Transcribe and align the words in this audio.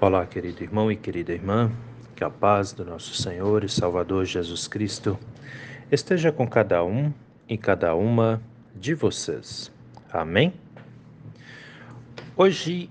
Olá, 0.00 0.24
querido 0.24 0.62
irmão 0.62 0.92
e 0.92 0.94
querida 0.94 1.32
irmã, 1.32 1.68
que 2.14 2.22
a 2.22 2.30
paz 2.30 2.72
do 2.72 2.84
nosso 2.84 3.12
Senhor 3.14 3.64
e 3.64 3.68
Salvador 3.68 4.24
Jesus 4.24 4.68
Cristo 4.68 5.18
esteja 5.90 6.30
com 6.30 6.46
cada 6.46 6.84
um 6.84 7.12
e 7.48 7.58
cada 7.58 7.92
uma 7.96 8.40
de 8.72 8.94
vocês. 8.94 9.72
Amém? 10.12 10.54
Hoje 12.36 12.88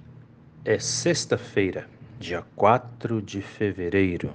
é 0.65 0.77
sexta-feira, 0.77 1.88
dia 2.20 2.43
4 2.54 3.21
de 3.21 3.41
fevereiro, 3.41 4.34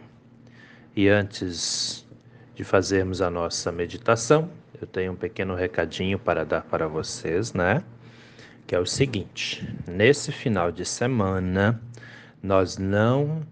e 0.97 1.07
antes 1.07 2.07
de 2.55 2.65
fazermos 2.65 3.21
a 3.21 3.29
nossa 3.29 3.71
meditação, 3.71 4.49
eu 4.81 4.87
tenho 4.87 5.13
um 5.13 5.17
pequeno 5.17 5.55
recadinho 5.55 6.19
para 6.19 6.47
dar 6.47 6.63
para 6.63 6.89
vocês, 6.89 7.53
né? 7.53 7.85
Que 8.67 8.75
é 8.75 8.79
o 8.79 8.87
seguinte: 8.87 9.69
nesse 9.87 10.33
final 10.33 10.73
de 10.73 10.87
semana, 10.87 11.79
nós 12.43 12.79
não 12.79 13.43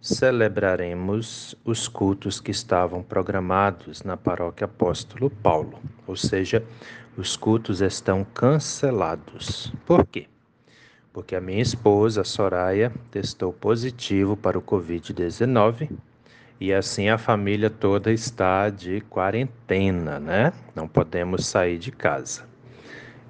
celebraremos 0.00 1.54
os 1.64 1.88
cultos 1.88 2.38
que 2.38 2.50
estavam 2.50 3.02
programados 3.02 4.02
na 4.02 4.16
paróquia 4.16 4.66
Apóstolo 4.66 5.30
Paulo, 5.30 5.80
ou 6.06 6.14
seja, 6.14 6.62
os 7.16 7.36
cultos 7.36 7.80
estão 7.80 8.22
cancelados. 8.22 9.72
Por 9.86 10.06
quê? 10.06 10.26
Porque 11.12 11.34
a 11.34 11.40
minha 11.40 11.62
esposa, 11.62 12.24
Soraya, 12.24 12.92
testou 13.10 13.52
positivo 13.52 14.36
para 14.36 14.58
o 14.58 14.62
Covid-19 14.62 15.90
e 16.60 16.72
assim 16.72 17.08
a 17.08 17.16
família 17.16 17.70
toda 17.70 18.12
está 18.12 18.68
de 18.68 19.00
quarentena, 19.02 20.18
né? 20.20 20.52
Não 20.74 20.86
podemos 20.86 21.46
sair 21.46 21.78
de 21.78 21.90
casa. 21.90 22.53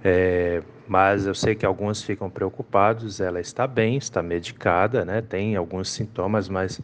É, 0.06 0.62
mas 0.86 1.24
eu 1.26 1.34
sei 1.34 1.54
que 1.54 1.64
alguns 1.64 2.02
ficam 2.02 2.28
preocupados. 2.28 3.20
Ela 3.20 3.40
está 3.40 3.66
bem, 3.66 3.96
está 3.96 4.22
medicada, 4.22 5.02
né? 5.02 5.22
Tem 5.22 5.56
alguns 5.56 5.88
sintomas, 5.88 6.46
mas 6.46 6.78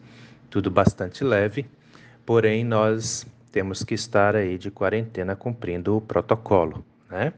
tudo 0.48 0.70
bastante 0.70 1.22
leve. 1.22 1.66
Porém, 2.24 2.64
nós 2.64 3.26
temos 3.52 3.84
que 3.84 3.92
estar 3.92 4.34
aí 4.34 4.56
de 4.56 4.70
quarentena 4.70 5.36
cumprindo 5.36 5.96
o 5.96 6.00
protocolo, 6.00 6.82
né? 7.10 7.34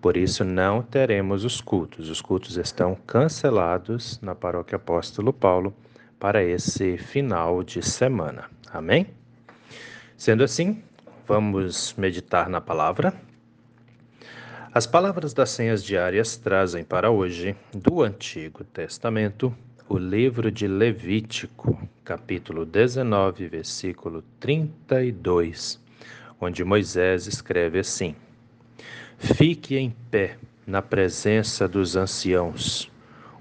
Por 0.00 0.16
isso 0.16 0.44
não 0.44 0.80
teremos 0.80 1.44
os 1.44 1.60
cultos. 1.60 2.08
Os 2.08 2.20
cultos 2.20 2.56
estão 2.56 2.94
cancelados 2.94 4.20
na 4.20 4.34
Paróquia 4.34 4.76
Apóstolo 4.76 5.32
Paulo 5.32 5.74
para 6.20 6.44
esse 6.44 6.96
final 6.96 7.64
de 7.64 7.82
semana. 7.82 8.44
Amém? 8.72 9.08
Sendo 10.16 10.44
assim, 10.44 10.80
vamos 11.26 11.94
meditar 11.98 12.48
na 12.48 12.60
palavra. 12.60 13.12
As 14.72 14.86
palavras 14.86 15.32
das 15.32 15.48
senhas 15.48 15.82
diárias 15.82 16.36
trazem 16.36 16.84
para 16.84 17.10
hoje, 17.10 17.56
do 17.72 18.02
Antigo 18.02 18.62
Testamento, 18.64 19.56
o 19.88 19.96
livro 19.96 20.52
de 20.52 20.68
Levítico, 20.68 21.88
capítulo 22.04 22.66
19, 22.66 23.48
versículo 23.48 24.22
32, 24.38 25.80
onde 26.38 26.62
Moisés 26.64 27.26
escreve 27.26 27.78
assim: 27.78 28.14
Fique 29.16 29.74
em 29.74 29.90
pé 30.10 30.36
na 30.66 30.82
presença 30.82 31.66
dos 31.66 31.96
anciãos, 31.96 32.92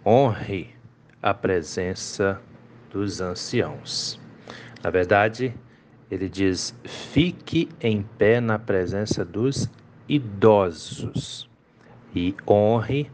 honre 0.05 0.69
a 1.21 1.33
presença 1.33 2.41
dos 2.89 3.19
anciãos. 3.19 4.17
Na 4.81 4.89
verdade, 4.89 5.53
ele 6.09 6.29
diz: 6.29 6.73
fique 6.85 7.67
em 7.81 8.01
pé 8.01 8.39
na 8.39 8.57
presença 8.57 9.25
dos 9.25 9.69
idosos 10.07 11.49
e 12.15 12.35
honre 12.47 13.11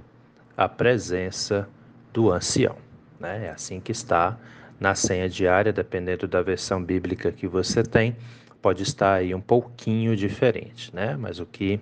a 0.56 0.70
presença 0.70 1.68
do 2.14 2.32
ancião. 2.32 2.78
Né? 3.20 3.48
É 3.48 3.50
assim 3.50 3.80
que 3.80 3.92
está 3.92 4.38
na 4.80 4.96
senha 4.96 5.30
diária, 5.30 5.74
dependendo 5.74 6.28
da 6.28 6.42
versão 6.42 6.84
bíblica 6.84 7.32
que 7.32 7.48
você 7.48 7.84
tem, 7.84 8.16
pode 8.62 8.84
estar 8.84 9.14
aí 9.14 9.34
um 9.34 9.42
pouquinho 9.42 10.16
diferente, 10.16 10.94
né? 10.94 11.18
Mas 11.18 11.40
o 11.40 11.46
que 11.46 11.80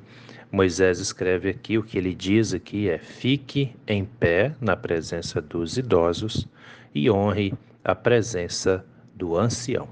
Moisés 0.51 0.99
escreve 0.99 1.49
aqui, 1.49 1.77
o 1.77 1.83
que 1.83 1.97
ele 1.97 2.13
diz 2.13 2.53
aqui 2.53 2.89
é: 2.89 2.97
fique 2.97 3.75
em 3.87 4.03
pé 4.05 4.55
na 4.59 4.75
presença 4.75 5.41
dos 5.41 5.77
idosos 5.77 6.47
e 6.93 7.09
honre 7.09 7.53
a 7.83 7.95
presença 7.95 8.85
do 9.15 9.37
ancião. 9.37 9.87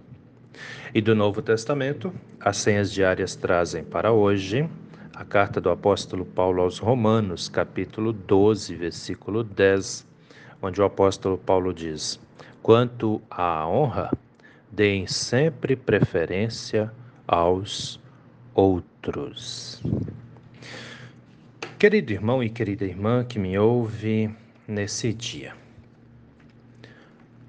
E 0.93 1.01
do 1.01 1.15
Novo 1.15 1.41
Testamento, 1.41 2.13
as 2.39 2.57
senhas 2.57 2.91
diárias 2.91 3.35
trazem 3.35 3.83
para 3.83 4.11
hoje 4.11 4.67
a 5.19 5.25
carta 5.25 5.59
do 5.59 5.69
apóstolo 5.69 6.23
Paulo 6.23 6.61
aos 6.61 6.77
Romanos, 6.77 7.49
capítulo 7.49 8.13
12, 8.13 8.73
versículo 8.73 9.43
10, 9.43 10.07
onde 10.61 10.79
o 10.79 10.85
apóstolo 10.85 11.37
Paulo 11.37 11.73
diz: 11.73 12.17
Quanto 12.63 13.21
à 13.29 13.67
honra, 13.67 14.17
deem 14.71 15.07
sempre 15.07 15.75
preferência 15.75 16.89
aos 17.27 17.99
outros. 18.55 19.83
Querido 21.77 22.13
irmão 22.13 22.41
e 22.41 22.49
querida 22.49 22.85
irmã 22.85 23.25
que 23.25 23.37
me 23.37 23.59
ouve 23.59 24.33
nesse 24.65 25.13
dia, 25.13 25.53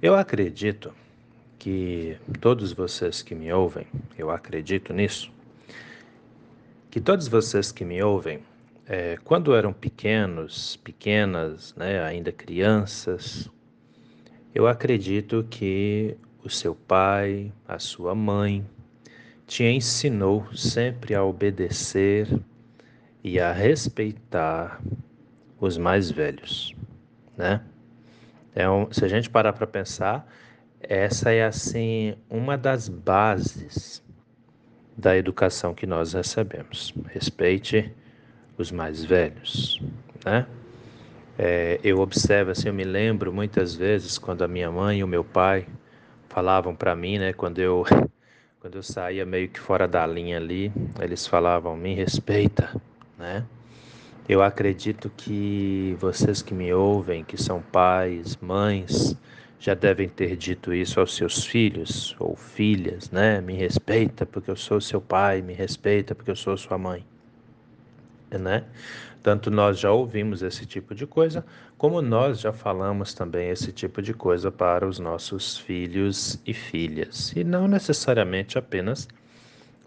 eu 0.02 0.16
acredito 0.16 0.92
que 1.56 2.16
todos 2.40 2.72
vocês 2.72 3.22
que 3.22 3.32
me 3.36 3.52
ouvem, 3.52 3.86
eu 4.18 4.28
acredito 4.28 4.92
nisso, 4.92 5.30
que 6.90 7.00
todos 7.00 7.28
vocês 7.28 7.70
que 7.70 7.84
me 7.84 8.02
ouvem, 8.02 8.40
é, 8.84 9.16
quando 9.22 9.54
eram 9.54 9.72
pequenos, 9.72 10.74
pequenas, 10.76 11.72
né, 11.76 12.02
ainda 12.02 12.32
crianças, 12.32 13.48
eu 14.52 14.66
acredito 14.66 15.46
que 15.48 16.16
o 16.42 16.50
seu 16.50 16.74
pai, 16.74 17.52
a 17.68 17.78
sua 17.78 18.12
mãe, 18.12 18.66
te 19.46 19.62
ensinou 19.62 20.52
sempre 20.52 21.14
a 21.14 21.22
obedecer 21.22 22.28
e 23.22 23.38
a 23.38 23.52
respeitar 23.52 24.82
os 25.60 25.78
mais 25.78 26.10
velhos, 26.10 26.74
né? 27.36 27.62
Então, 28.50 28.88
se 28.90 29.04
a 29.04 29.08
gente 29.08 29.30
parar 29.30 29.52
para 29.52 29.66
pensar, 29.66 30.26
essa 30.80 31.30
é 31.30 31.44
assim 31.44 32.16
uma 32.28 32.58
das 32.58 32.88
bases 32.88 34.02
da 35.00 35.16
educação 35.16 35.74
que 35.74 35.86
nós 35.86 36.12
recebemos. 36.12 36.94
Respeite 37.08 37.92
os 38.56 38.70
mais 38.70 39.02
velhos, 39.04 39.80
né? 40.24 40.46
É, 41.38 41.80
eu 41.82 42.00
observo 42.00 42.50
assim, 42.50 42.68
eu 42.68 42.74
me 42.74 42.84
lembro 42.84 43.32
muitas 43.32 43.74
vezes 43.74 44.18
quando 44.18 44.44
a 44.44 44.48
minha 44.48 44.70
mãe 44.70 44.98
e 44.98 45.04
o 45.04 45.08
meu 45.08 45.24
pai 45.24 45.66
falavam 46.28 46.74
para 46.74 46.94
mim, 46.94 47.18
né, 47.18 47.32
quando 47.32 47.58
eu 47.58 47.84
quando 48.60 48.76
eu 48.76 48.82
saía 48.82 49.24
meio 49.24 49.48
que 49.48 49.58
fora 49.58 49.88
da 49.88 50.06
linha 50.06 50.36
ali, 50.36 50.70
eles 51.00 51.26
falavam: 51.26 51.74
"Me 51.76 51.94
respeita", 51.94 52.70
né? 53.18 53.44
Eu 54.28 54.42
acredito 54.42 55.10
que 55.16 55.96
vocês 55.98 56.42
que 56.42 56.52
me 56.52 56.72
ouvem, 56.74 57.24
que 57.24 57.36
são 57.42 57.62
pais, 57.62 58.36
mães, 58.36 59.16
já 59.60 59.74
devem 59.74 60.08
ter 60.08 60.36
dito 60.36 60.72
isso 60.72 60.98
aos 60.98 61.14
seus 61.14 61.44
filhos 61.44 62.16
ou 62.18 62.34
filhas, 62.34 63.10
né? 63.10 63.42
Me 63.42 63.52
respeita 63.52 64.24
porque 64.24 64.50
eu 64.50 64.56
sou 64.56 64.80
seu 64.80 65.02
pai, 65.02 65.42
me 65.42 65.52
respeita 65.52 66.14
porque 66.14 66.30
eu 66.30 66.36
sou 66.36 66.56
sua 66.56 66.78
mãe, 66.78 67.04
né? 68.30 68.64
Tanto 69.22 69.50
nós 69.50 69.78
já 69.78 69.92
ouvimos 69.92 70.42
esse 70.42 70.64
tipo 70.64 70.94
de 70.94 71.06
coisa, 71.06 71.44
como 71.76 72.00
nós 72.00 72.40
já 72.40 72.54
falamos 72.54 73.12
também 73.12 73.50
esse 73.50 73.70
tipo 73.70 74.00
de 74.00 74.14
coisa 74.14 74.50
para 74.50 74.88
os 74.88 74.98
nossos 74.98 75.58
filhos 75.58 76.40
e 76.46 76.54
filhas. 76.54 77.30
E 77.36 77.44
não 77.44 77.68
necessariamente 77.68 78.58
apenas 78.58 79.06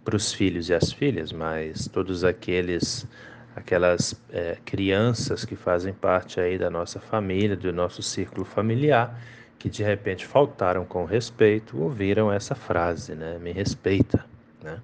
para 0.05 0.15
os 0.15 0.31
filhos 0.31 0.69
e 0.69 0.75
as 0.75 0.91
filhas, 0.91 1.31
mas 1.31 1.87
todos 1.87 2.23
aqueles 2.23 3.07
aquelas 3.55 4.19
é, 4.31 4.57
crianças 4.65 5.45
que 5.45 5.55
fazem 5.55 5.93
parte 5.93 6.39
aí 6.39 6.57
da 6.57 6.69
nossa 6.69 6.99
família, 6.99 7.55
do 7.55 7.71
nosso 7.71 8.01
círculo 8.03 8.45
familiar 8.45 9.19
que 9.57 9.69
de 9.69 9.83
repente 9.83 10.25
faltaram 10.25 10.85
com 10.85 11.05
respeito, 11.05 11.81
ouviram 11.81 12.31
essa 12.31 12.55
frase, 12.55 13.15
né? 13.15 13.37
Me 13.39 13.51
respeita, 13.51 14.25
né? 14.61 14.79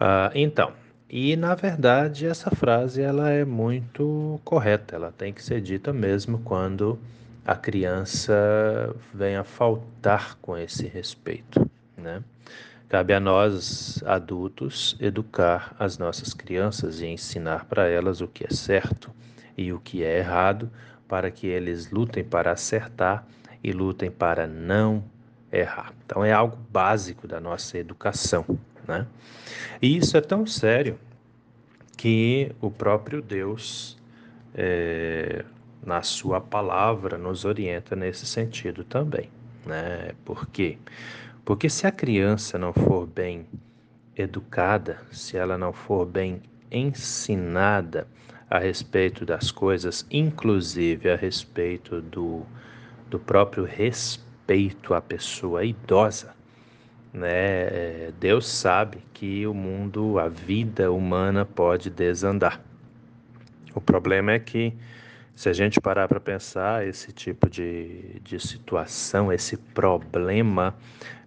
Ah, 0.00 0.30
então, 0.34 0.72
e 1.10 1.36
na 1.36 1.54
verdade 1.54 2.26
essa 2.26 2.50
frase 2.50 3.02
ela 3.02 3.30
é 3.30 3.44
muito 3.44 4.40
correta, 4.44 4.94
ela 4.96 5.12
tem 5.12 5.32
que 5.32 5.42
ser 5.42 5.60
dita 5.60 5.92
mesmo 5.92 6.38
quando 6.40 6.98
a 7.44 7.56
criança 7.56 8.94
vem 9.12 9.36
a 9.36 9.42
faltar 9.42 10.36
com 10.36 10.56
esse 10.56 10.86
respeito, 10.86 11.68
né? 11.96 12.22
Cabe 12.88 13.12
a 13.12 13.20
nós, 13.20 14.02
adultos, 14.06 14.96
educar 14.98 15.74
as 15.78 15.98
nossas 15.98 16.32
crianças 16.32 17.00
e 17.00 17.06
ensinar 17.06 17.66
para 17.66 17.86
elas 17.86 18.22
o 18.22 18.28
que 18.28 18.44
é 18.44 18.50
certo 18.50 19.10
e 19.56 19.72
o 19.74 19.80
que 19.80 20.02
é 20.02 20.18
errado, 20.18 20.70
para 21.06 21.30
que 21.30 21.46
eles 21.46 21.90
lutem 21.90 22.24
para 22.24 22.52
acertar 22.52 23.26
e 23.62 23.72
lutem 23.72 24.10
para 24.10 24.46
não 24.46 25.04
errar. 25.52 25.92
Então 26.04 26.24
é 26.24 26.32
algo 26.32 26.56
básico 26.70 27.26
da 27.26 27.40
nossa 27.40 27.78
educação, 27.78 28.44
né? 28.86 29.06
E 29.80 29.96
isso 29.96 30.16
é 30.16 30.20
tão 30.20 30.46
sério 30.46 30.98
que 31.96 32.52
o 32.60 32.70
próprio 32.70 33.20
Deus 33.20 33.98
é, 34.54 35.44
na 35.84 36.02
sua 36.02 36.40
palavra, 36.40 37.16
nos 37.16 37.44
orienta 37.44 37.94
nesse 37.94 38.26
sentido 38.26 38.84
também. 38.84 39.30
Né? 39.64 40.12
Por 40.24 40.46
quê? 40.48 40.78
Porque 41.44 41.70
se 41.70 41.86
a 41.86 41.92
criança 41.92 42.58
não 42.58 42.72
for 42.72 43.06
bem 43.06 43.46
educada, 44.16 44.98
se 45.10 45.36
ela 45.36 45.56
não 45.56 45.72
for 45.72 46.04
bem 46.04 46.42
ensinada 46.70 48.06
a 48.50 48.58
respeito 48.58 49.24
das 49.24 49.50
coisas, 49.50 50.06
inclusive 50.10 51.08
a 51.10 51.16
respeito 51.16 52.02
do, 52.02 52.44
do 53.10 53.18
próprio 53.18 53.64
respeito 53.64 54.94
à 54.94 55.00
pessoa 55.00 55.64
idosa, 55.64 56.34
né? 57.12 57.28
É, 57.30 58.12
Deus 58.18 58.46
sabe 58.46 58.98
que 59.12 59.46
o 59.46 59.54
mundo, 59.54 60.18
a 60.18 60.28
vida 60.28 60.92
humana 60.92 61.44
pode 61.44 61.90
desandar. 61.90 62.60
O 63.74 63.80
problema 63.80 64.32
é 64.32 64.38
que 64.38 64.74
se 65.34 65.48
a 65.48 65.52
gente 65.52 65.80
parar 65.80 66.08
para 66.08 66.18
pensar, 66.18 66.86
esse 66.86 67.12
tipo 67.12 67.48
de, 67.48 68.20
de 68.24 68.40
situação, 68.40 69.32
esse 69.32 69.56
problema 69.56 70.74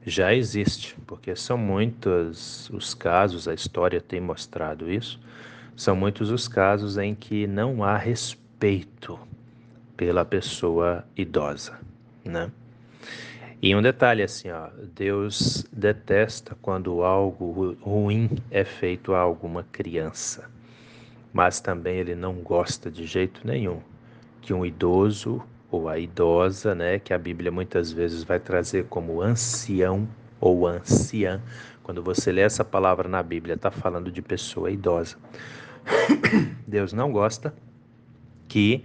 já 0.06 0.34
existe, 0.34 0.98
porque 1.08 1.34
são 1.36 1.58
muitos 1.58 2.70
os 2.72 2.94
casos, 2.94 3.48
a 3.48 3.54
história 3.54 4.02
tem 4.02 4.20
mostrado 4.20 4.92
isso, 4.92 5.20
são 5.78 5.96
muitos 5.96 6.30
os 6.30 6.48
casos 6.48 6.98
em 6.98 7.16
que 7.16 7.48
não 7.48 7.84
há 7.84 7.96
respeito 7.96 9.18
pela 10.02 10.26
pessoa 10.26 11.06
idosa, 11.16 11.78
né? 12.26 12.50
E 13.62 13.76
um 13.76 13.84
detalhe 13.84 14.24
assim, 14.24 14.50
ó, 14.50 14.68
Deus 14.96 15.64
detesta 15.72 16.58
quando 16.60 17.04
algo 17.04 17.78
ruim 17.80 18.28
é 18.50 18.66
feito 18.66 19.14
a 19.14 19.20
alguma 19.20 19.64
criança, 19.72 20.50
mas 21.32 21.60
também 21.60 21.98
ele 21.98 22.16
não 22.16 22.34
gosta 22.34 22.90
de 22.90 23.06
jeito 23.06 23.46
nenhum 23.46 23.80
que 24.42 24.56
um 24.56 24.66
idoso 24.66 25.40
ou 25.70 25.88
a 25.88 26.00
idosa, 26.00 26.74
né, 26.74 26.98
que 26.98 27.14
a 27.14 27.18
Bíblia 27.20 27.52
muitas 27.52 27.92
vezes 27.92 28.24
vai 28.24 28.40
trazer 28.40 28.86
como 28.86 29.22
ancião 29.22 30.08
ou 30.40 30.66
anciã, 30.66 31.40
quando 31.84 32.02
você 32.02 32.32
lê 32.32 32.42
essa 32.42 32.66
palavra 32.66 33.08
na 33.08 33.22
Bíblia, 33.22 33.54
está 33.54 33.70
falando 33.70 34.12
de 34.12 34.24
pessoa 34.24 34.72
idosa. 34.72 35.16
Deus 36.66 36.92
não 36.92 37.12
gosta 37.12 37.54
que 38.48 38.84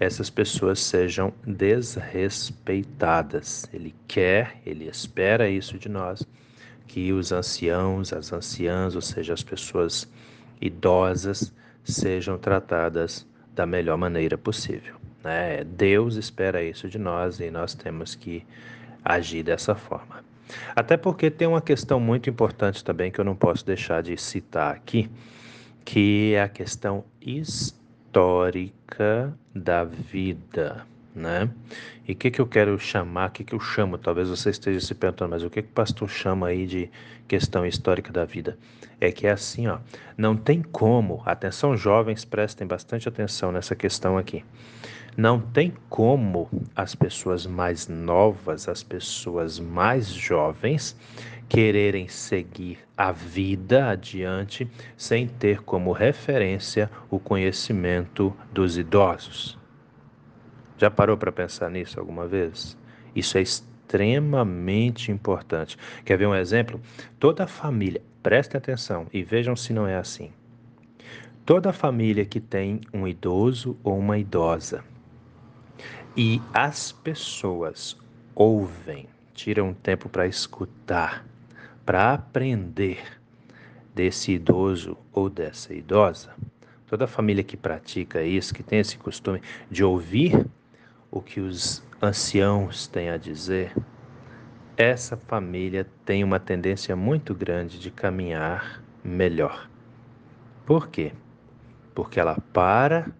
essas 0.00 0.28
pessoas 0.30 0.80
sejam 0.80 1.32
desrespeitadas. 1.46 3.68
Ele 3.72 3.94
quer, 4.08 4.56
ele 4.64 4.88
espera 4.88 5.48
isso 5.48 5.78
de 5.78 5.88
nós, 5.90 6.26
que 6.86 7.12
os 7.12 7.30
anciãos, 7.30 8.12
as 8.14 8.32
anciãs, 8.32 8.96
ou 8.96 9.02
seja, 9.02 9.34
as 9.34 9.42
pessoas 9.42 10.08
idosas, 10.58 11.52
sejam 11.84 12.38
tratadas 12.38 13.26
da 13.54 13.66
melhor 13.66 13.98
maneira 13.98 14.38
possível. 14.38 14.96
Né? 15.22 15.64
Deus 15.64 16.16
espera 16.16 16.62
isso 16.62 16.88
de 16.88 16.98
nós 16.98 17.38
e 17.38 17.50
nós 17.50 17.74
temos 17.74 18.14
que 18.14 18.42
agir 19.04 19.42
dessa 19.42 19.74
forma. 19.74 20.24
Até 20.74 20.96
porque 20.96 21.30
tem 21.30 21.46
uma 21.46 21.60
questão 21.60 22.00
muito 22.00 22.30
importante 22.30 22.82
também 22.82 23.10
que 23.10 23.20
eu 23.20 23.24
não 23.24 23.36
posso 23.36 23.66
deixar 23.66 24.02
de 24.02 24.16
citar 24.16 24.74
aqui, 24.74 25.10
que 25.84 26.32
é 26.34 26.42
a 26.42 26.48
questão 26.48 27.04
histórica 28.10 29.32
da 29.54 29.84
vida 29.84 30.84
né? 31.14 31.50
E 32.06 32.12
o 32.12 32.16
que, 32.16 32.30
que 32.30 32.40
eu 32.40 32.46
quero 32.46 32.78
chamar, 32.78 33.28
o 33.28 33.32
que, 33.32 33.44
que 33.44 33.54
eu 33.54 33.60
chamo? 33.60 33.98
Talvez 33.98 34.28
você 34.28 34.50
esteja 34.50 34.80
se 34.80 34.94
perguntando, 34.94 35.30
mas 35.30 35.42
o 35.42 35.50
que, 35.50 35.62
que 35.62 35.68
o 35.68 35.72
pastor 35.72 36.08
chama 36.08 36.48
aí 36.48 36.66
de 36.66 36.90
questão 37.26 37.66
histórica 37.66 38.12
da 38.12 38.24
vida? 38.24 38.56
É 39.00 39.10
que 39.10 39.26
é 39.26 39.30
assim, 39.30 39.66
ó, 39.66 39.78
não 40.16 40.36
tem 40.36 40.62
como, 40.62 41.22
atenção 41.26 41.76
jovens, 41.76 42.24
prestem 42.24 42.66
bastante 42.66 43.08
atenção 43.08 43.50
nessa 43.50 43.74
questão 43.74 44.16
aqui. 44.16 44.44
Não 45.16 45.40
tem 45.40 45.72
como 45.88 46.48
as 46.74 46.94
pessoas 46.94 47.44
mais 47.44 47.88
novas, 47.88 48.68
as 48.68 48.82
pessoas 48.82 49.58
mais 49.58 50.06
jovens, 50.06 50.96
quererem 51.50 52.06
seguir 52.06 52.78
a 52.96 53.10
vida 53.10 53.88
adiante 53.88 54.70
sem 54.96 55.26
ter 55.26 55.60
como 55.62 55.90
referência 55.90 56.88
o 57.10 57.18
conhecimento 57.18 58.32
dos 58.52 58.78
idosos. 58.78 59.58
Já 60.78 60.88
parou 60.88 61.16
para 61.16 61.32
pensar 61.32 61.68
nisso 61.68 61.98
alguma 61.98 62.28
vez? 62.28 62.78
Isso 63.16 63.36
é 63.36 63.42
extremamente 63.42 65.10
importante. 65.10 65.76
Quer 66.04 66.16
ver 66.16 66.28
um 66.28 66.36
exemplo? 66.36 66.80
Toda 67.18 67.48
família, 67.48 68.00
prestem 68.22 68.56
atenção 68.56 69.08
e 69.12 69.24
vejam 69.24 69.56
se 69.56 69.72
não 69.72 69.88
é 69.88 69.96
assim. 69.96 70.30
Toda 71.44 71.72
família 71.72 72.24
que 72.24 72.38
tem 72.38 72.80
um 72.94 73.08
idoso 73.08 73.76
ou 73.82 73.98
uma 73.98 74.16
idosa 74.18 74.84
e 76.16 76.40
as 76.54 76.92
pessoas 76.92 77.98
ouvem, 78.36 79.08
tiram 79.34 79.74
tempo 79.74 80.08
para 80.08 80.28
escutar, 80.28 81.26
para 81.90 82.14
aprender 82.14 83.02
desse 83.92 84.30
idoso 84.30 84.96
ou 85.12 85.28
dessa 85.28 85.74
idosa, 85.74 86.32
toda 86.86 87.08
família 87.08 87.42
que 87.42 87.56
pratica 87.56 88.22
isso, 88.22 88.54
que 88.54 88.62
tem 88.62 88.78
esse 88.78 88.96
costume 88.96 89.42
de 89.68 89.82
ouvir 89.82 90.46
o 91.10 91.20
que 91.20 91.40
os 91.40 91.82
anciãos 92.00 92.86
têm 92.86 93.10
a 93.10 93.16
dizer, 93.16 93.74
essa 94.76 95.16
família 95.16 95.84
tem 96.04 96.22
uma 96.22 96.38
tendência 96.38 96.94
muito 96.94 97.34
grande 97.34 97.76
de 97.76 97.90
caminhar 97.90 98.80
melhor. 99.02 99.68
Por 100.64 100.90
quê? 100.90 101.10
Porque 101.92 102.20
ela 102.20 102.38
para, 102.52 103.10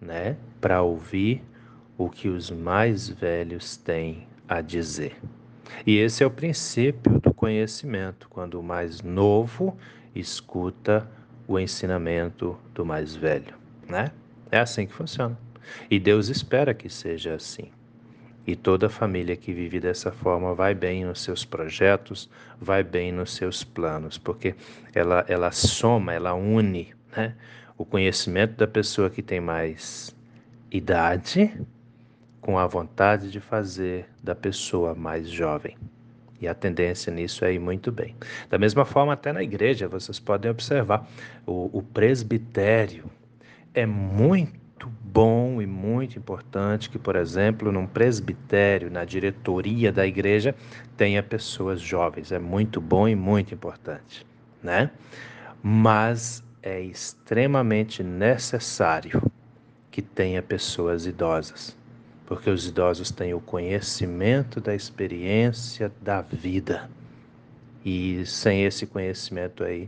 né, 0.00 0.38
para 0.62 0.80
ouvir 0.80 1.44
o 1.98 2.08
que 2.08 2.30
os 2.30 2.50
mais 2.50 3.06
velhos 3.06 3.76
têm 3.76 4.26
a 4.48 4.62
dizer. 4.62 5.14
E 5.86 5.98
esse 5.98 6.22
é 6.22 6.26
o 6.26 6.30
princípio 6.30 7.20
do 7.20 7.32
conhecimento, 7.32 8.28
quando 8.28 8.60
o 8.60 8.62
mais 8.62 9.02
novo 9.02 9.76
escuta 10.14 11.08
o 11.46 11.58
ensinamento 11.58 12.58
do 12.74 12.84
mais 12.84 13.14
velho, 13.14 13.54
né? 13.88 14.12
É 14.50 14.58
assim 14.58 14.86
que 14.86 14.92
funciona. 14.92 15.36
E 15.90 15.98
Deus 15.98 16.28
espera 16.28 16.74
que 16.74 16.88
seja 16.88 17.34
assim. 17.34 17.70
E 18.46 18.56
toda 18.56 18.88
família 18.88 19.36
que 19.36 19.52
vive 19.52 19.78
dessa 19.78 20.10
forma 20.10 20.54
vai 20.54 20.74
bem 20.74 21.04
nos 21.04 21.20
seus 21.20 21.44
projetos, 21.44 22.28
vai 22.60 22.82
bem 22.82 23.12
nos 23.12 23.34
seus 23.34 23.62
planos, 23.62 24.18
porque 24.18 24.54
ela, 24.92 25.24
ela 25.28 25.52
soma, 25.52 26.12
ela 26.12 26.34
une 26.34 26.92
né? 27.16 27.34
o 27.78 27.84
conhecimento 27.84 28.56
da 28.56 28.66
pessoa 28.66 29.08
que 29.08 29.22
tem 29.22 29.40
mais 29.40 30.14
idade 30.70 31.52
com 32.42 32.58
a 32.58 32.66
vontade 32.66 33.30
de 33.30 33.40
fazer 33.40 34.06
da 34.22 34.34
pessoa 34.34 34.94
mais 34.94 35.28
jovem. 35.28 35.78
E 36.40 36.48
a 36.48 36.52
tendência 36.52 37.12
nisso 37.12 37.44
é 37.44 37.54
ir 37.54 37.60
muito 37.60 37.92
bem. 37.92 38.16
Da 38.50 38.58
mesma 38.58 38.84
forma, 38.84 39.12
até 39.12 39.32
na 39.32 39.44
igreja, 39.44 39.86
vocês 39.86 40.18
podem 40.18 40.50
observar, 40.50 41.08
o, 41.46 41.78
o 41.78 41.82
presbitério 41.82 43.04
é 43.72 43.86
muito 43.86 44.88
bom 44.88 45.62
e 45.62 45.66
muito 45.66 46.18
importante 46.18 46.90
que, 46.90 46.98
por 46.98 47.14
exemplo, 47.14 47.70
num 47.70 47.86
presbitério, 47.86 48.90
na 48.90 49.04
diretoria 49.04 49.92
da 49.92 50.04
igreja, 50.04 50.52
tenha 50.96 51.22
pessoas 51.22 51.80
jovens. 51.80 52.32
É 52.32 52.40
muito 52.40 52.80
bom 52.80 53.06
e 53.06 53.14
muito 53.14 53.54
importante, 53.54 54.26
né? 54.60 54.90
Mas 55.62 56.42
é 56.60 56.80
extremamente 56.80 58.02
necessário 58.02 59.22
que 59.92 60.02
tenha 60.02 60.42
pessoas 60.42 61.06
idosas, 61.06 61.76
porque 62.32 62.48
os 62.48 62.66
idosos 62.66 63.10
têm 63.10 63.34
o 63.34 63.40
conhecimento 63.42 64.58
da 64.58 64.74
experiência 64.74 65.92
da 66.00 66.22
vida. 66.22 66.88
E 67.84 68.24
sem 68.24 68.64
esse 68.64 68.86
conhecimento 68.86 69.62
aí, 69.62 69.86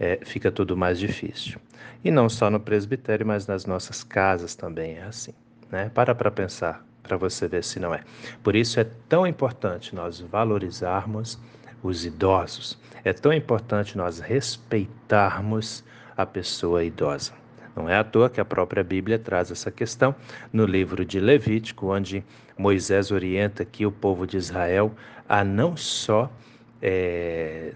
é, 0.00 0.18
fica 0.24 0.50
tudo 0.50 0.76
mais 0.76 0.98
difícil. 0.98 1.60
E 2.02 2.10
não 2.10 2.28
só 2.28 2.50
no 2.50 2.58
presbitério, 2.58 3.24
mas 3.24 3.46
nas 3.46 3.66
nossas 3.66 4.02
casas 4.02 4.56
também 4.56 4.96
é 4.96 5.04
assim. 5.04 5.32
Né? 5.70 5.88
Para 5.94 6.12
para 6.12 6.28
pensar, 6.28 6.84
para 7.04 7.16
você 7.16 7.46
ver 7.46 7.62
se 7.62 7.78
não 7.78 7.94
é. 7.94 8.02
Por 8.42 8.56
isso 8.56 8.80
é 8.80 8.86
tão 9.08 9.24
importante 9.24 9.94
nós 9.94 10.18
valorizarmos 10.18 11.38
os 11.84 12.04
idosos. 12.04 12.76
É 13.04 13.12
tão 13.12 13.32
importante 13.32 13.96
nós 13.96 14.18
respeitarmos 14.18 15.84
a 16.16 16.26
pessoa 16.26 16.82
idosa. 16.82 17.45
Não 17.76 17.88
é 17.88 17.96
à 17.96 18.02
toa 18.02 18.30
que 18.30 18.40
a 18.40 18.44
própria 18.44 18.82
Bíblia 18.82 19.18
traz 19.18 19.50
essa 19.50 19.70
questão 19.70 20.14
no 20.50 20.64
livro 20.64 21.04
de 21.04 21.20
Levítico, 21.20 21.94
onde 21.94 22.24
Moisés 22.56 23.10
orienta 23.10 23.64
que 23.64 23.84
o 23.84 23.92
povo 23.92 24.26
de 24.26 24.38
Israel 24.38 24.92
a 25.28 25.44
não 25.44 25.76
só 25.76 26.32
é, 26.80 27.74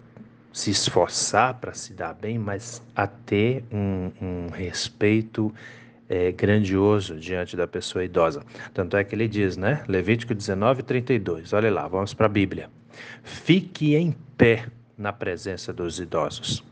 se 0.52 0.70
esforçar 0.70 1.54
para 1.54 1.74
se 1.74 1.92
dar 1.92 2.14
bem, 2.14 2.38
mas 2.38 2.82
a 2.96 3.06
ter 3.06 3.62
um, 3.70 4.10
um 4.20 4.46
respeito 4.48 5.52
é, 6.08 6.32
grandioso 6.32 7.16
diante 7.16 7.56
da 7.56 7.66
pessoa 7.66 8.04
idosa. 8.04 8.42
Tanto 8.72 8.96
é 8.96 9.04
que 9.04 9.14
ele 9.14 9.28
diz, 9.28 9.56
né? 9.56 9.84
Levítico 9.86 10.34
19, 10.34 10.82
32. 10.82 11.52
Olha 11.52 11.70
lá, 11.70 11.86
vamos 11.86 12.14
para 12.14 12.26
a 12.26 12.28
Bíblia. 12.28 12.70
Fique 13.22 13.94
em 13.94 14.12
pé 14.36 14.66
na 14.96 15.12
presença 15.12 15.72
dos 15.72 16.00
idosos. 16.00 16.64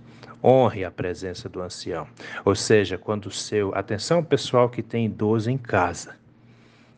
Honre 0.43 0.85
a 0.85 0.91
presença 0.91 1.49
do 1.49 1.61
ancião. 1.61 2.07
Ou 2.45 2.55
seja, 2.55 2.97
quando 2.97 3.27
o 3.27 3.31
seu. 3.31 3.75
Atenção, 3.75 4.23
pessoal 4.23 4.69
que 4.69 4.83
tem 4.83 5.07
idoso 5.07 5.51
em 5.51 5.59
casa. 5.59 6.17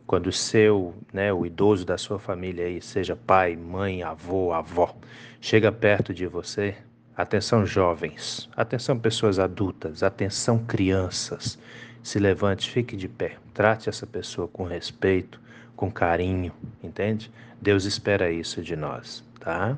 Quando 0.05 0.27
o 0.27 0.31
seu, 0.31 0.93
né, 1.13 1.31
o 1.31 1.45
idoso 1.45 1.85
da 1.85 1.97
sua 1.97 2.19
família 2.19 2.65
aí, 2.65 2.81
seja 2.81 3.15
pai, 3.15 3.55
mãe, 3.55 4.03
avô, 4.03 4.51
avó, 4.51 4.93
chega 5.39 5.71
perto 5.71 6.13
de 6.13 6.27
você, 6.27 6.75
atenção 7.15 7.65
jovens, 7.65 8.49
atenção 8.55 8.99
pessoas 8.99 9.39
adultas, 9.39 10.03
atenção 10.03 10.59
crianças, 10.59 11.57
se 12.03 12.19
levante, 12.19 12.69
fique 12.69 12.97
de 12.97 13.07
pé, 13.07 13.37
trate 13.53 13.87
essa 13.87 14.05
pessoa 14.05 14.49
com 14.49 14.65
respeito, 14.65 15.39
com 15.77 15.89
carinho, 15.89 16.51
entende? 16.83 17.31
Deus 17.61 17.85
espera 17.85 18.29
isso 18.29 18.61
de 18.61 18.75
nós 18.75 19.23
tá? 19.41 19.77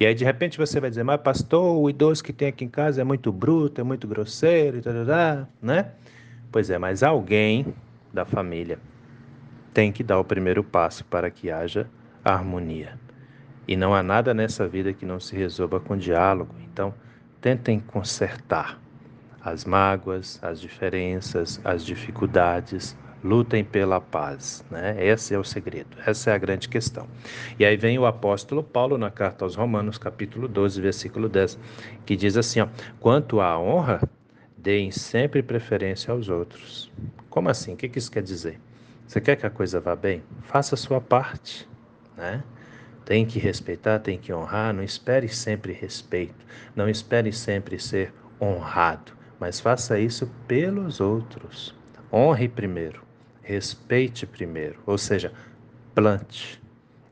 E 0.00 0.06
aí 0.06 0.14
de 0.14 0.24
repente 0.24 0.58
você 0.58 0.80
vai 0.80 0.90
dizer, 0.90 1.04
mas 1.04 1.20
pastor, 1.20 1.78
o 1.78 1.88
idoso 1.88 2.24
que 2.24 2.32
tem 2.32 2.48
aqui 2.48 2.64
em 2.64 2.68
casa 2.68 3.00
é 3.00 3.04
muito 3.04 3.30
bruto, 3.30 3.80
é 3.80 3.84
muito 3.84 4.08
grosseiro, 4.08 4.78
e 4.78 4.82
tal, 4.82 5.46
né? 5.62 5.92
Pois 6.50 6.68
é, 6.68 6.78
mas 6.78 7.02
alguém 7.02 7.72
da 8.12 8.24
família 8.24 8.78
tem 9.72 9.92
que 9.92 10.02
dar 10.02 10.18
o 10.18 10.24
primeiro 10.24 10.62
passo 10.64 11.04
para 11.04 11.30
que 11.30 11.50
haja 11.50 11.88
harmonia. 12.24 12.98
E 13.66 13.76
não 13.76 13.94
há 13.94 14.02
nada 14.02 14.34
nessa 14.34 14.66
vida 14.66 14.92
que 14.92 15.06
não 15.06 15.20
se 15.20 15.36
resolva 15.36 15.80
com 15.80 15.96
diálogo. 15.96 16.54
Então, 16.60 16.92
tentem 17.40 17.80
consertar 17.80 18.78
as 19.42 19.64
mágoas, 19.64 20.38
as 20.42 20.60
diferenças, 20.60 21.60
as 21.64 21.84
dificuldades, 21.84 22.96
lutem 23.22 23.64
pela 23.64 24.00
paz. 24.00 24.64
Né? 24.70 24.96
Esse 25.04 25.34
é 25.34 25.38
o 25.38 25.44
segredo, 25.44 25.96
essa 26.04 26.30
é 26.30 26.34
a 26.34 26.38
grande 26.38 26.68
questão. 26.68 27.06
E 27.58 27.64
aí 27.64 27.76
vem 27.76 27.98
o 27.98 28.06
apóstolo 28.06 28.62
Paulo 28.62 28.98
na 28.98 29.10
carta 29.10 29.44
aos 29.44 29.54
Romanos, 29.54 29.98
capítulo 29.98 30.48
12, 30.48 30.80
versículo 30.80 31.28
10, 31.28 31.58
que 32.04 32.16
diz 32.16 32.36
assim: 32.36 32.60
ó, 32.60 32.68
quanto 33.00 33.40
à 33.40 33.58
honra, 33.58 34.00
deem 34.56 34.90
sempre 34.90 35.42
preferência 35.42 36.12
aos 36.12 36.28
outros. 36.28 36.90
Como 37.28 37.48
assim? 37.48 37.74
O 37.74 37.76
que 37.76 37.98
isso 37.98 38.10
quer 38.10 38.22
dizer? 38.22 38.60
Você 39.06 39.20
quer 39.20 39.36
que 39.36 39.46
a 39.46 39.50
coisa 39.50 39.80
vá 39.80 39.96
bem? 39.96 40.22
Faça 40.42 40.74
a 40.74 40.78
sua 40.78 41.00
parte. 41.00 41.68
Né? 42.16 42.42
Tem 43.04 43.26
que 43.26 43.38
respeitar, 43.38 43.98
tem 43.98 44.16
que 44.16 44.32
honrar, 44.32 44.72
não 44.72 44.82
espere 44.82 45.28
sempre 45.28 45.72
respeito, 45.72 46.46
não 46.74 46.88
espere 46.88 47.32
sempre 47.32 47.78
ser 47.78 48.12
honrado, 48.40 49.12
mas 49.40 49.60
faça 49.60 49.98
isso 49.98 50.30
pelos 50.46 51.00
outros. 51.00 51.74
Honre 52.12 52.48
primeiro, 52.48 53.02
respeite 53.42 54.26
primeiro, 54.26 54.78
ou 54.86 54.96
seja, 54.96 55.32
plante. 55.94 56.60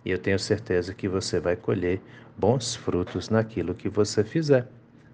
E 0.04 0.10
eu 0.10 0.18
tenho 0.18 0.38
certeza 0.38 0.94
que 0.94 1.08
você 1.08 1.38
vai 1.40 1.56
colher 1.56 2.00
bons 2.36 2.74
frutos 2.74 3.28
naquilo 3.28 3.74
que 3.74 3.88
você 3.88 4.24
fizer, 4.24 4.66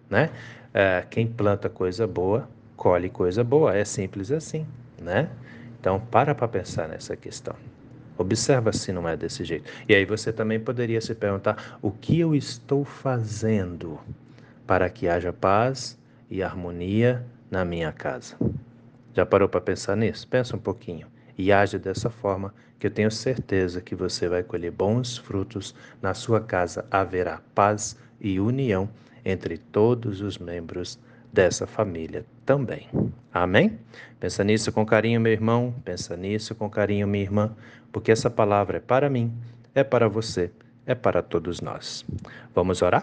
né? 0.08 0.30
É, 0.72 1.04
quem 1.08 1.26
planta 1.26 1.68
coisa 1.68 2.06
boa, 2.06 2.48
colhe 2.76 3.08
coisa 3.08 3.42
boa, 3.42 3.76
é 3.76 3.84
simples 3.84 4.30
assim, 4.30 4.66
né? 5.00 5.28
Então, 5.80 5.98
para 5.98 6.34
para 6.34 6.46
pensar 6.46 6.88
nessa 6.88 7.16
questão. 7.16 7.56
Observa 8.18 8.72
se 8.72 8.92
não 8.92 9.08
é 9.08 9.16
desse 9.16 9.44
jeito. 9.44 9.70
E 9.88 9.94
aí 9.94 10.04
você 10.04 10.32
também 10.32 10.58
poderia 10.58 11.00
se 11.00 11.14
perguntar: 11.14 11.78
o 11.82 11.90
que 11.90 12.18
eu 12.18 12.34
estou 12.34 12.84
fazendo 12.84 14.00
para 14.66 14.88
que 14.88 15.08
haja 15.08 15.32
paz 15.32 15.98
e 16.30 16.42
harmonia 16.42 17.24
na 17.50 17.64
minha 17.64 17.92
casa? 17.92 18.36
Já 19.16 19.24
parou 19.24 19.48
para 19.48 19.62
pensar 19.62 19.96
nisso? 19.96 20.28
Pensa 20.28 20.54
um 20.54 20.58
pouquinho 20.58 21.06
e 21.38 21.50
age 21.50 21.78
dessa 21.78 22.10
forma, 22.10 22.52
que 22.78 22.86
eu 22.86 22.90
tenho 22.90 23.10
certeza 23.10 23.80
que 23.80 23.94
você 23.94 24.28
vai 24.28 24.42
colher 24.42 24.70
bons 24.70 25.16
frutos. 25.16 25.74
Na 26.02 26.12
sua 26.12 26.38
casa 26.38 26.84
haverá 26.90 27.40
paz 27.54 27.96
e 28.20 28.38
união 28.38 28.90
entre 29.24 29.56
todos 29.56 30.20
os 30.20 30.36
membros 30.36 30.98
dessa 31.32 31.66
família 31.66 32.26
também. 32.44 32.90
Amém? 33.32 33.78
Pensa 34.20 34.44
nisso 34.44 34.70
com 34.70 34.84
carinho, 34.84 35.18
meu 35.18 35.32
irmão. 35.32 35.74
Pensa 35.82 36.14
nisso 36.14 36.54
com 36.54 36.68
carinho, 36.68 37.08
minha 37.08 37.24
irmã, 37.24 37.56
porque 37.90 38.12
essa 38.12 38.28
palavra 38.28 38.76
é 38.76 38.80
para 38.80 39.08
mim, 39.08 39.32
é 39.74 39.82
para 39.82 40.10
você, 40.10 40.50
é 40.84 40.94
para 40.94 41.22
todos 41.22 41.62
nós. 41.62 42.04
Vamos 42.54 42.82
orar? 42.82 43.02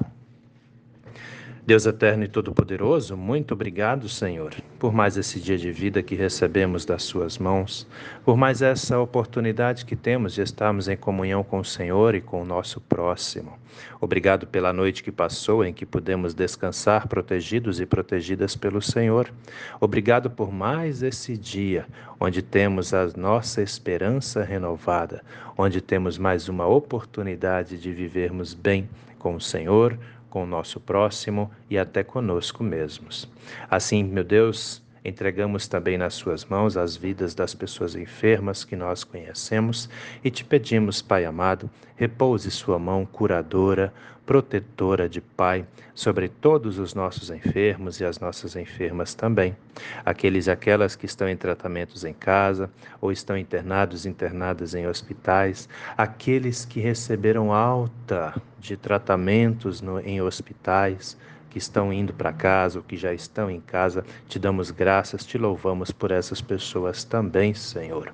Deus 1.65 1.85
eterno 1.85 2.25
e 2.25 2.27
todo-poderoso, 2.27 3.15
muito 3.15 3.53
obrigado, 3.53 4.09
Senhor, 4.09 4.53
por 4.77 4.91
mais 4.91 5.15
esse 5.15 5.39
dia 5.39 5.57
de 5.57 5.71
vida 5.71 6.03
que 6.03 6.13
recebemos 6.13 6.83
das 6.83 7.03
Suas 7.03 7.37
mãos, 7.37 7.87
por 8.25 8.35
mais 8.35 8.61
essa 8.61 8.99
oportunidade 8.99 9.85
que 9.85 9.95
temos 9.95 10.33
de 10.33 10.41
estarmos 10.41 10.89
em 10.89 10.97
comunhão 10.97 11.41
com 11.41 11.59
o 11.59 11.63
Senhor 11.63 12.15
e 12.15 12.21
com 12.21 12.41
o 12.41 12.45
nosso 12.45 12.81
próximo. 12.81 13.57
Obrigado 14.01 14.45
pela 14.45 14.73
noite 14.73 15.01
que 15.01 15.11
passou, 15.11 15.63
em 15.63 15.73
que 15.73 15.85
pudemos 15.85 16.33
descansar 16.33 17.07
protegidos 17.07 17.79
e 17.79 17.85
protegidas 17.85 18.57
pelo 18.57 18.81
Senhor. 18.81 19.31
Obrigado 19.79 20.29
por 20.29 20.51
mais 20.51 21.01
esse 21.01 21.37
dia, 21.37 21.87
onde 22.19 22.41
temos 22.41 22.93
a 22.93 23.07
nossa 23.15 23.61
esperança 23.61 24.43
renovada, 24.43 25.23
onde 25.57 25.79
temos 25.79 26.17
mais 26.17 26.49
uma 26.49 26.67
oportunidade 26.67 27.77
de 27.77 27.93
vivermos 27.93 28.53
bem 28.53 28.89
com 29.17 29.35
o 29.35 29.41
Senhor 29.41 29.97
com 30.33 30.45
o 30.45 30.47
nosso 30.47 30.79
próximo 30.79 31.51
e 31.69 31.77
até 31.77 32.03
conosco 32.03 32.63
mesmos. 32.63 33.29
Assim, 33.69 34.03
meu 34.03 34.23
Deus, 34.23 34.82
entregamos 35.03 35.67
também 35.67 35.97
nas 35.97 36.13
Suas 36.13 36.45
mãos 36.45 36.77
as 36.77 36.95
vidas 36.95 37.33
das 37.33 37.53
pessoas 37.53 37.95
enfermas 37.95 38.63
que 38.63 38.75
nós 38.75 39.03
conhecemos 39.03 39.89
e 40.23 40.31
te 40.31 40.43
pedimos, 40.43 41.01
Pai 41.01 41.25
amado, 41.25 41.69
repouse 41.95 42.49
Sua 42.51 42.79
mão 42.79 43.05
curadora, 43.05 43.93
protetora 44.25 45.09
de 45.09 45.19
Pai 45.19 45.65
sobre 45.93 46.27
todos 46.27 46.79
os 46.79 46.93
nossos 46.93 47.29
enfermos 47.29 47.99
e 47.99 48.05
as 48.05 48.19
nossas 48.19 48.55
enfermas 48.55 49.13
também. 49.13 49.55
Aqueles 50.05 50.47
e 50.47 50.51
aquelas 50.51 50.95
que 50.95 51.05
estão 51.05 51.27
em 51.27 51.35
tratamentos 51.35 52.03
em 52.03 52.13
casa 52.13 52.69
ou 53.01 53.11
estão 53.11 53.37
internados, 53.37 54.05
internadas 54.05 54.73
em 54.73 54.87
hospitais, 54.87 55.67
aqueles 55.97 56.65
que 56.65 56.79
receberam 56.79 57.53
alta 57.53 58.33
de 58.59 58.77
tratamentos 58.77 59.81
no, 59.81 59.99
em 59.99 60.21
hospitais, 60.21 61.17
que 61.53 61.59
estão 61.59 61.93
indo 61.93 62.11
para 62.11 62.33
casa 62.33 62.79
ou 62.79 62.83
que 62.83 62.97
já 62.97 63.13
estão 63.13 63.47
em 63.47 63.61
casa, 63.61 64.03
te 64.27 64.39
damos 64.39 64.71
graças, 64.71 65.23
te 65.23 65.37
louvamos 65.37 65.91
por 65.91 66.09
essas 66.09 66.41
pessoas 66.41 67.03
também, 67.03 67.53
Senhor. 67.53 68.11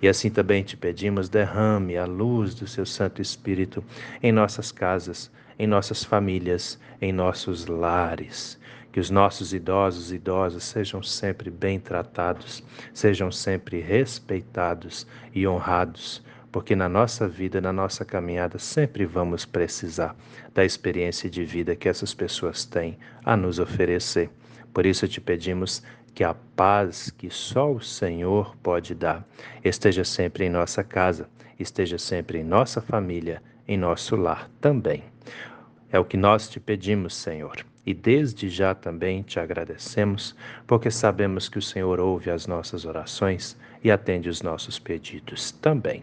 E 0.00 0.08
assim 0.08 0.30
também 0.30 0.62
te 0.62 0.74
pedimos, 0.74 1.28
derrame 1.28 1.98
a 1.98 2.06
luz 2.06 2.54
do 2.54 2.66
seu 2.66 2.86
Santo 2.86 3.20
Espírito 3.20 3.84
em 4.22 4.32
nossas 4.32 4.72
casas, 4.72 5.30
em 5.58 5.66
nossas 5.66 6.02
famílias, 6.02 6.80
em 6.98 7.12
nossos 7.12 7.66
lares. 7.66 8.58
Que 8.90 8.98
os 8.98 9.10
nossos 9.10 9.52
idosos 9.52 10.10
e 10.10 10.14
idosas 10.14 10.64
sejam 10.64 11.02
sempre 11.02 11.50
bem 11.50 11.78
tratados, 11.78 12.64
sejam 12.94 13.30
sempre 13.30 13.82
respeitados 13.82 15.06
e 15.34 15.46
honrados, 15.46 16.22
porque 16.50 16.74
na 16.74 16.88
nossa 16.88 17.28
vida, 17.28 17.60
na 17.60 17.72
nossa 17.72 18.04
caminhada, 18.04 18.58
sempre 18.58 19.04
vamos 19.04 19.44
precisar 19.44 20.16
da 20.54 20.64
experiência 20.64 21.28
de 21.28 21.44
vida 21.44 21.76
que 21.76 21.88
essas 21.88 22.14
pessoas 22.14 22.64
têm 22.64 22.98
a 23.24 23.36
nos 23.36 23.58
oferecer. 23.58 24.30
Por 24.72 24.86
isso 24.86 25.06
te 25.06 25.20
pedimos 25.20 25.82
que 26.14 26.24
a 26.24 26.34
paz 26.34 27.10
que 27.10 27.30
só 27.30 27.72
o 27.72 27.80
Senhor 27.80 28.56
pode 28.62 28.94
dar 28.94 29.26
esteja 29.64 30.04
sempre 30.04 30.46
em 30.46 30.50
nossa 30.50 30.82
casa, 30.82 31.28
esteja 31.58 31.98
sempre 31.98 32.38
em 32.38 32.44
nossa 32.44 32.80
família, 32.80 33.42
em 33.66 33.76
nosso 33.76 34.16
lar 34.16 34.50
também. 34.60 35.04
É 35.90 35.98
o 35.98 36.04
que 36.04 36.16
nós 36.16 36.48
te 36.48 36.58
pedimos, 36.58 37.14
Senhor. 37.14 37.64
E 37.84 37.94
desde 37.94 38.50
já 38.50 38.74
também 38.74 39.22
te 39.22 39.40
agradecemos, 39.40 40.36
porque 40.66 40.90
sabemos 40.90 41.48
que 41.48 41.58
o 41.58 41.62
Senhor 41.62 41.98
ouve 41.98 42.30
as 42.30 42.46
nossas 42.46 42.84
orações 42.84 43.56
e 43.82 43.90
atende 43.90 44.28
os 44.28 44.42
nossos 44.42 44.78
pedidos 44.78 45.52
também. 45.52 46.02